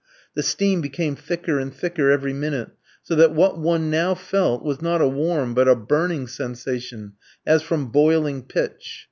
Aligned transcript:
The 0.33 0.41
steam 0.41 0.81
became 0.81 1.15
thicker 1.15 1.59
and 1.59 1.71
thicker 1.71 2.09
every 2.09 2.33
minute, 2.33 2.71
so 3.03 3.13
that 3.17 3.35
what 3.35 3.59
one 3.59 3.91
now 3.91 4.15
felt 4.15 4.63
was 4.63 4.81
not 4.81 4.99
a 4.99 5.07
warm 5.07 5.53
but 5.53 5.67
a 5.67 5.75
burning 5.75 6.25
sensation, 6.27 7.13
as 7.45 7.61
from 7.61 7.91
boiling 7.91 8.41
pitch. 8.41 8.99